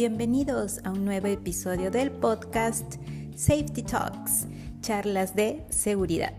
[0.00, 2.94] Bienvenidos a un nuevo episodio del podcast
[3.36, 4.46] Safety Talks,
[4.80, 6.32] charlas de seguridad.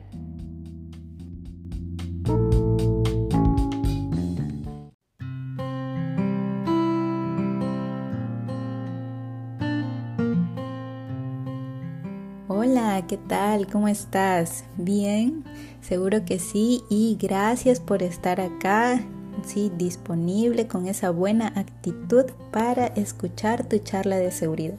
[12.47, 13.67] Hola, ¿qué tal?
[13.67, 14.65] ¿Cómo estás?
[14.77, 15.43] ¿Bien?
[15.81, 18.99] Seguro que sí y gracias por estar acá
[19.45, 19.71] ¿sí?
[19.77, 24.75] disponible con esa buena actitud para escuchar tu charla de seguridad.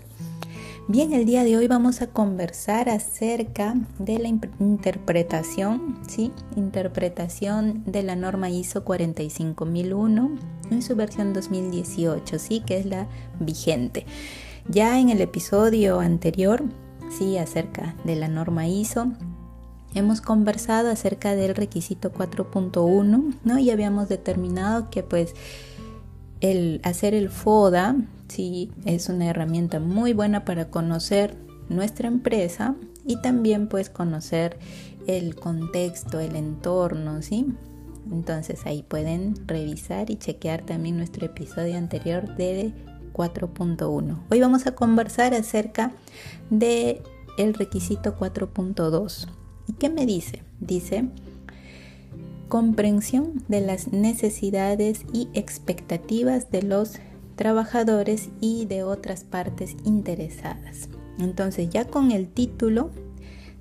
[0.88, 6.32] Bien, el día de hoy vamos a conversar acerca de la interpretación, ¿sí?
[6.56, 10.30] Interpretación de la norma ISO 45001
[10.72, 12.60] en su versión 2018, ¿sí?
[12.66, 13.06] Que es la
[13.38, 14.06] vigente.
[14.68, 16.64] Ya en el episodio anterior,
[17.16, 19.12] sí, acerca de la norma ISO,
[19.94, 23.58] Hemos conversado acerca del requisito 4.1, ¿no?
[23.58, 25.34] Y habíamos determinado que pues
[26.40, 27.96] el hacer el FODA,
[28.28, 31.36] sí, es una herramienta muy buena para conocer
[31.68, 32.74] nuestra empresa
[33.06, 34.58] y también pues conocer
[35.06, 37.46] el contexto, el entorno, ¿sí?
[38.10, 42.72] Entonces ahí pueden revisar y chequear también nuestro episodio anterior de
[43.12, 44.18] 4.1.
[44.30, 45.92] Hoy vamos a conversar acerca
[46.50, 47.02] de
[47.38, 49.28] el requisito 4.2.
[49.68, 50.42] ¿Y qué me dice?
[50.60, 51.08] Dice
[52.52, 56.98] comprensión de las necesidades y expectativas de los
[57.34, 60.90] trabajadores y de otras partes interesadas.
[61.18, 62.90] Entonces ya con el título,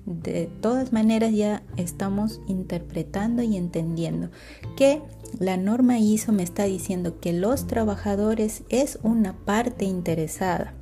[0.04, 4.28] de todas maneras ya estamos interpretando y entendiendo
[4.76, 5.00] que
[5.38, 10.74] la norma ISO me está diciendo que los trabajadores es una parte interesada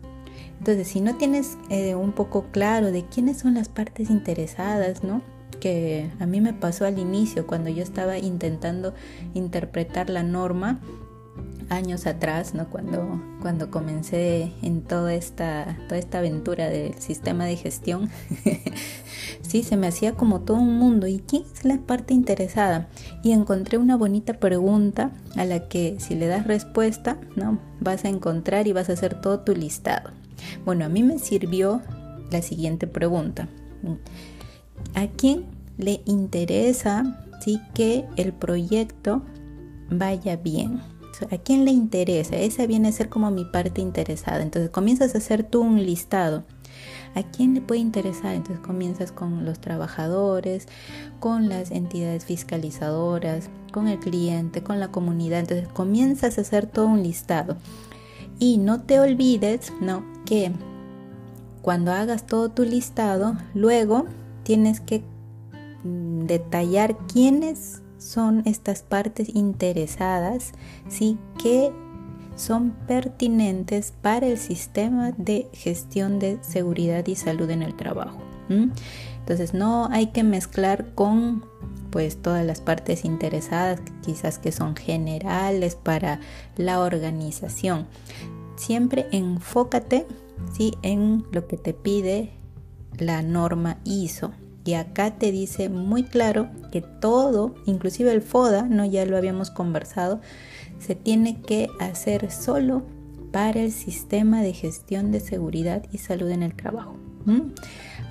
[0.60, 5.22] entonces, si no tienes eh, un poco claro de quiénes son las partes interesadas, ¿no?
[5.58, 8.92] Que a mí me pasó al inicio cuando yo estaba intentando
[9.32, 10.78] interpretar la norma
[11.70, 12.68] años atrás, ¿no?
[12.68, 18.10] Cuando, cuando comencé en toda esta, toda esta aventura del sistema de gestión,
[19.40, 21.06] sí, se me hacía como todo un mundo.
[21.06, 22.90] ¿Y quién es la parte interesada?
[23.22, 27.58] Y encontré una bonita pregunta a la que si le das respuesta, ¿no?
[27.80, 30.19] Vas a encontrar y vas a hacer todo tu listado.
[30.64, 31.82] Bueno, a mí me sirvió
[32.30, 33.48] la siguiente pregunta.
[34.94, 35.44] ¿A quién
[35.78, 39.22] le interesa sí, que el proyecto
[39.90, 40.80] vaya bien?
[41.30, 42.36] ¿A quién le interesa?
[42.36, 44.42] Esa viene a ser como mi parte interesada.
[44.42, 46.44] Entonces comienzas a hacer tú un listado.
[47.14, 48.34] ¿A quién le puede interesar?
[48.34, 50.66] Entonces comienzas con los trabajadores,
[51.18, 55.40] con las entidades fiscalizadoras, con el cliente, con la comunidad.
[55.40, 57.56] Entonces comienzas a hacer todo un listado.
[58.38, 60.52] Y no te olvides, no, que
[61.60, 64.06] cuando hagas todo tu listado, luego
[64.44, 65.02] tienes que
[65.82, 70.52] mm, detallar quiénes son estas partes interesadas,
[70.88, 71.18] ¿sí?
[71.42, 71.72] que
[72.36, 78.20] son pertinentes para el sistema de gestión de seguridad y salud en el trabajo.
[78.48, 81.44] Entonces no hay que mezclar con
[81.90, 86.20] pues todas las partes interesadas, quizás que son generales para
[86.56, 87.86] la organización.
[88.60, 90.06] Siempre enfócate
[90.52, 90.74] ¿sí?
[90.82, 92.28] en lo que te pide
[92.98, 94.32] la norma ISO.
[94.66, 99.50] Y acá te dice muy claro que todo, inclusive el FODA, no ya lo habíamos
[99.50, 100.20] conversado,
[100.78, 102.82] se tiene que hacer solo
[103.32, 106.96] para el sistema de gestión de seguridad y salud en el trabajo.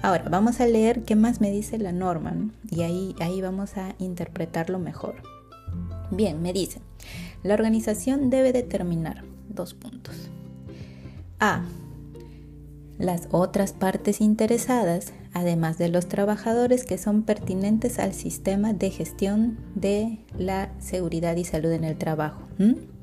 [0.01, 2.35] Ahora, vamos a leer qué más me dice la norma
[2.71, 5.21] y ahí, ahí vamos a interpretarlo mejor.
[6.09, 6.81] Bien, me dice,
[7.43, 10.31] la organización debe determinar dos puntos.
[11.39, 11.63] A.
[12.97, 19.57] Las otras partes interesadas, además de los trabajadores que son pertinentes al sistema de gestión
[19.75, 22.41] de la seguridad y salud en el trabajo.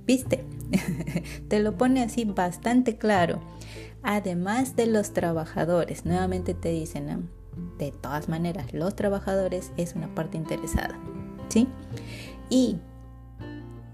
[0.06, 0.44] ¿Viste?
[1.48, 3.40] Te lo pone así bastante claro
[4.06, 6.06] además de los trabajadores.
[6.06, 7.28] Nuevamente te dicen,
[7.76, 10.96] de todas maneras, los trabajadores es una parte interesada.
[11.48, 11.66] ¿Sí?
[12.48, 12.78] Y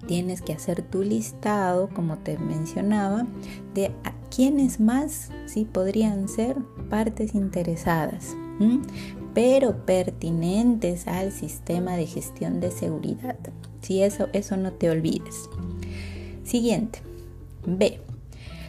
[0.06, 3.26] tienes que hacer tu listado, como te mencionaba,
[3.74, 3.90] de
[4.34, 6.56] quiénes más sí podrían ser
[6.88, 8.34] partes interesadas,
[9.34, 13.36] pero pertinentes al sistema de gestión de seguridad.
[13.80, 15.48] Si eso, eso no te olvides.
[16.44, 17.00] Siguiente.
[17.66, 18.00] B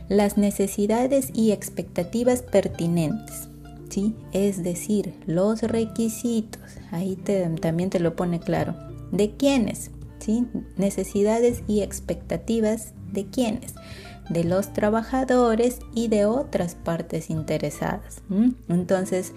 [0.10, 3.48] las necesidades y expectativas pertinentes.
[3.90, 4.16] ¿sí?
[4.32, 6.62] Es decir, los requisitos,
[6.92, 7.16] ahí
[7.62, 8.76] también te lo pone claro.
[9.12, 9.92] ¿De quiénes?
[10.20, 10.46] ¿sí?
[10.78, 13.76] Necesidades y expectativas de quiénes?
[14.30, 18.22] De los trabajadores y de otras partes interesadas.
[18.70, 19.34] Entonces,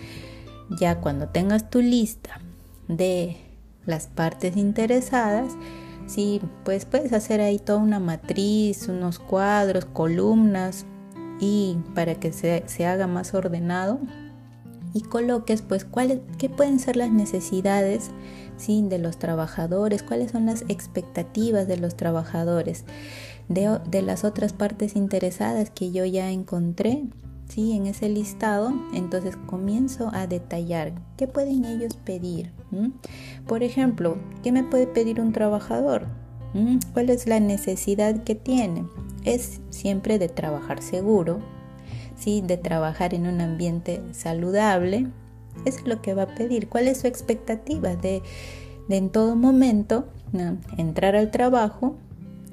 [0.78, 2.40] ya cuando tengas tu lista
[2.88, 3.36] de
[3.84, 5.52] las partes interesadas,
[6.06, 10.86] Sí, pues puedes hacer ahí toda una matriz, unos cuadros, columnas,
[11.40, 13.98] y para que se, se haga más ordenado
[14.96, 18.10] y coloques pues cuáles qué pueden ser las necesidades
[18.56, 18.82] ¿sí?
[18.88, 22.86] de los trabajadores, cuáles son las expectativas de los trabajadores,
[23.50, 27.04] de, de las otras partes interesadas que yo ya encontré
[27.46, 27.72] ¿sí?
[27.76, 32.52] en ese listado, entonces comienzo a detallar qué pueden ellos pedir.
[33.46, 36.06] Por ejemplo, ¿qué me puede pedir un trabajador?
[36.94, 38.86] ¿Cuál es la necesidad que tiene?
[39.24, 41.40] Es siempre de trabajar seguro,
[42.16, 42.42] ¿sí?
[42.44, 45.06] de trabajar en un ambiente saludable.
[45.64, 46.68] Es lo que va a pedir.
[46.68, 47.96] ¿Cuál es su expectativa?
[47.96, 48.22] De,
[48.88, 50.08] de en todo momento
[50.76, 51.96] entrar al trabajo,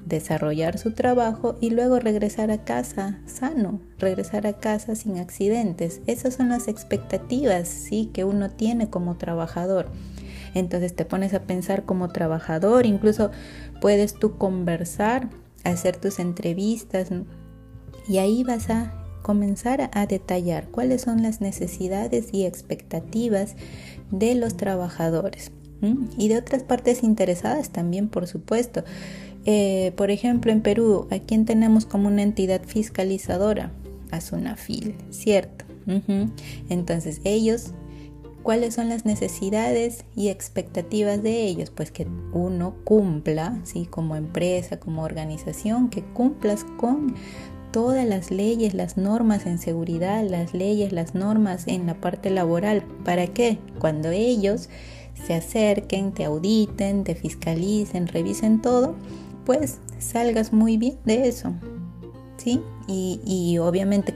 [0.05, 6.01] desarrollar su trabajo y luego regresar a casa sano, regresar a casa sin accidentes.
[6.07, 8.09] Esas son las expectativas ¿sí?
[8.13, 9.87] que uno tiene como trabajador.
[10.53, 13.31] Entonces te pones a pensar como trabajador, incluso
[13.81, 15.29] puedes tú conversar,
[15.63, 17.09] hacer tus entrevistas
[18.07, 23.55] y ahí vas a comenzar a detallar cuáles son las necesidades y expectativas
[24.11, 25.51] de los trabajadores
[26.17, 28.83] y de otras partes interesadas también, por supuesto.
[29.45, 33.71] Eh, por ejemplo, en Perú, ¿a quién tenemos como una entidad fiscalizadora?
[34.11, 35.65] A SUNAFIL, ¿cierto?
[36.69, 37.71] Entonces, ellos,
[38.41, 41.71] ¿cuáles son las necesidades y expectativas de ellos?
[41.71, 43.85] Pues que uno cumpla, ¿sí?
[43.89, 47.15] Como empresa, como organización, que cumplas con
[47.73, 52.83] todas las leyes, las normas en seguridad, las leyes, las normas en la parte laboral.
[53.03, 53.57] ¿Para qué?
[53.79, 54.69] Cuando ellos
[55.25, 58.95] se acerquen, te auditen, te fiscalicen, revisen todo,
[59.45, 61.51] pues salgas muy bien de eso.
[62.37, 62.61] ¿Sí?
[62.87, 64.13] Y, obviamente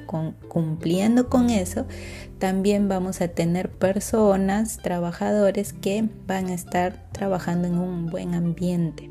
[0.47, 1.85] cumpliendo con eso,
[2.39, 9.09] también vamos a tener personas, trabajadores que van a estar trabajando en un buen ambiente,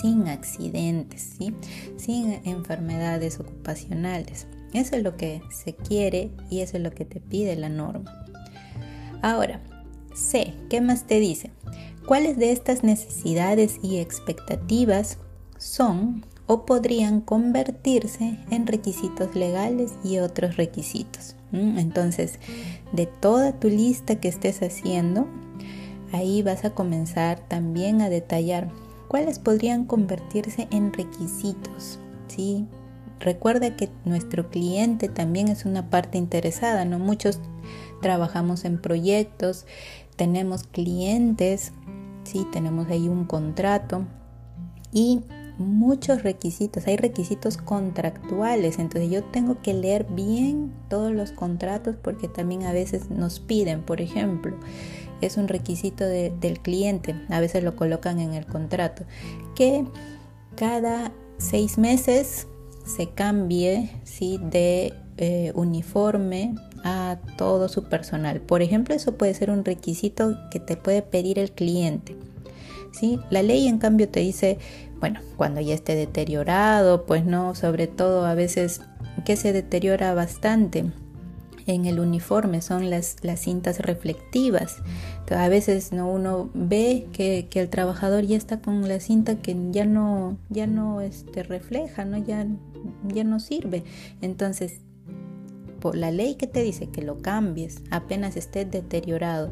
[0.00, 1.54] sin accidentes, ¿sí?
[1.96, 4.46] sin enfermedades ocupacionales.
[4.72, 8.26] Eso es lo que se quiere y eso es lo que te pide la norma.
[9.22, 9.60] Ahora,
[10.14, 11.50] C, ¿qué más te dice?
[12.06, 15.18] ¿Cuáles de estas necesidades y expectativas
[15.58, 21.36] son o podrían convertirse en requisitos legales y otros requisitos?
[21.52, 22.40] Entonces,
[22.92, 25.28] de toda tu lista que estés haciendo,
[26.12, 28.70] ahí vas a comenzar también a detallar
[29.14, 32.00] cuáles podrían convertirse en requisitos.
[32.26, 32.66] ¿sí?
[33.20, 36.98] Recuerda que nuestro cliente también es una parte interesada, ¿no?
[36.98, 37.38] Muchos
[38.02, 39.66] trabajamos en proyectos,
[40.16, 41.70] tenemos clientes
[42.24, 42.44] ¿sí?
[42.52, 44.04] Tenemos ahí un contrato
[44.92, 45.20] y
[45.58, 52.28] muchos requisitos, hay requisitos contractuales, entonces yo tengo que leer bien todos los contratos porque
[52.28, 54.56] también a veces nos piden, por ejemplo,
[55.20, 59.04] es un requisito del cliente, a veces lo colocan en el contrato,
[59.54, 59.84] que
[60.56, 62.46] cada seis meses
[62.84, 64.38] se cambie ¿sí?
[64.42, 66.54] de eh, uniforme
[66.84, 68.40] a todo su personal.
[68.40, 72.16] Por ejemplo, eso puede ser un requisito que te puede pedir el cliente.
[72.94, 73.18] ¿Sí?
[73.30, 74.58] La ley en cambio te dice,
[75.00, 78.80] bueno, cuando ya esté deteriorado, pues no, sobre todo a veces
[79.24, 80.84] que se deteriora bastante
[81.66, 84.76] en el uniforme son las, las cintas reflectivas.
[85.30, 86.10] a veces ¿no?
[86.10, 91.00] uno ve que, el trabajador ya está con la cinta que ya no, ya no
[91.00, 92.18] este, refleja, ¿no?
[92.18, 92.46] Ya,
[93.08, 93.82] ya no sirve.
[94.20, 94.80] Entonces
[95.92, 99.50] la ley que te dice que lo cambies apenas esté deteriorado.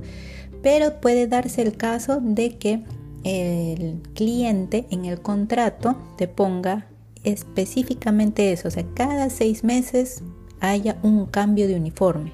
[0.63, 2.85] Pero puede darse el caso de que
[3.25, 6.87] el cliente en el contrato te ponga
[7.25, 10.23] específicamente eso, o sea, cada seis meses
[10.61, 12.33] haya un cambio de uniforme.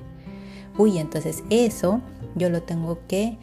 [0.76, 2.00] Uy, entonces eso
[2.36, 3.36] yo lo tengo que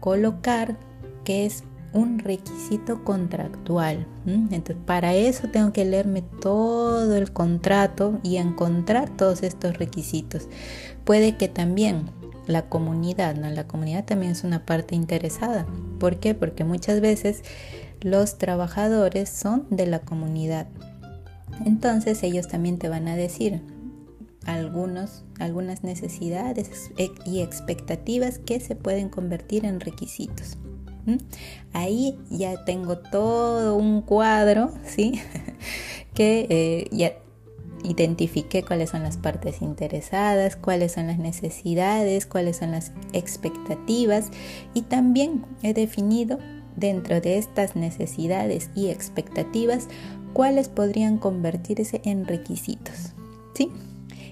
[0.00, 0.76] colocar
[1.24, 4.06] que es un requisito contractual.
[4.26, 10.48] Entonces, para eso tengo que leerme todo el contrato y encontrar todos estos requisitos.
[11.04, 12.10] Puede que también
[12.46, 13.48] la comunidad, ¿no?
[13.48, 15.66] La comunidad también es una parte interesada.
[15.98, 16.34] ¿Por qué?
[16.34, 17.42] Porque muchas veces
[18.00, 20.66] los trabajadores son de la comunidad.
[21.64, 23.62] Entonces ellos también te van a decir
[24.46, 26.90] algunos, algunas necesidades
[27.24, 30.58] y expectativas que se pueden convertir en requisitos.
[31.72, 35.20] Ahí ya tengo todo un cuadro, ¿sí?
[36.14, 37.12] que eh, ya
[37.84, 44.30] identifiqué cuáles son las partes interesadas, cuáles son las necesidades, cuáles son las expectativas
[44.72, 46.38] y también he definido
[46.76, 49.88] dentro de estas necesidades y expectativas
[50.32, 53.12] cuáles podrían convertirse en requisitos.
[53.54, 53.70] ¿Sí?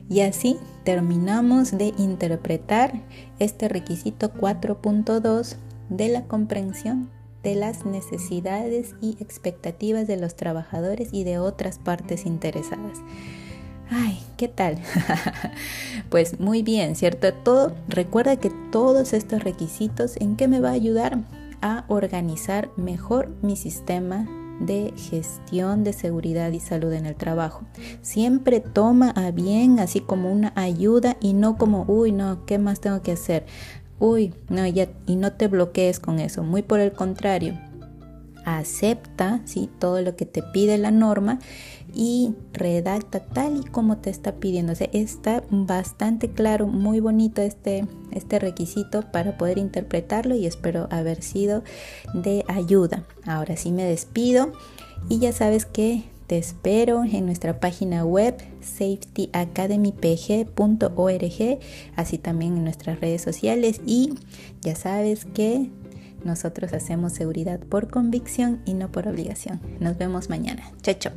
[0.09, 3.01] Y así terminamos de interpretar
[3.39, 5.57] este requisito 4.2
[5.89, 7.09] de la comprensión
[7.43, 12.99] de las necesidades y expectativas de los trabajadores y de otras partes interesadas.
[13.95, 14.79] Ay, ¿qué tal?
[16.09, 17.31] pues muy bien, ¿cierto?
[17.35, 21.19] Todo, recuerda que todos estos requisitos, ¿en qué me va a ayudar?
[21.61, 24.27] A organizar mejor mi sistema
[24.61, 27.67] de gestión de seguridad y salud en el trabajo.
[28.01, 32.81] Siempre toma a bien así como una ayuda y no como, uy, no, ¿qué más
[32.81, 33.45] tengo que hacer?
[33.99, 36.43] Uy, no, ya, y no te bloquees con eso.
[36.43, 37.59] Muy por el contrario,
[38.45, 39.71] acepta ¿sí?
[39.79, 41.39] todo lo que te pide la norma
[41.95, 44.73] y redacta tal y como te está pidiendo.
[44.93, 51.63] está bastante claro, muy bonito este, este requisito para poder interpretarlo y espero haber sido
[52.15, 53.05] de ayuda.
[53.27, 54.53] Ahora sí me despido
[55.09, 61.59] y ya sabes que te espero en nuestra página web safetyacademypg.org,
[61.97, 64.15] así también en nuestras redes sociales y
[64.63, 65.69] ya sabes que
[66.25, 69.61] nosotros hacemos seguridad por convicción y no por obligación.
[69.81, 70.63] Nos vemos mañana.
[70.83, 71.13] Chao, chao.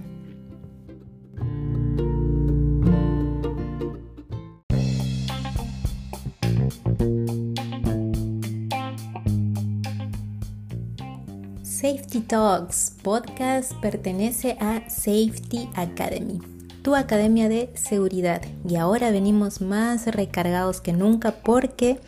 [11.85, 16.39] Safety Talks podcast pertenece a Safety Academy,
[16.81, 18.41] tu academia de seguridad.
[18.67, 21.99] Y ahora venimos más recargados que nunca porque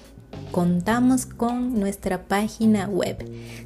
[0.51, 3.18] contamos con nuestra página web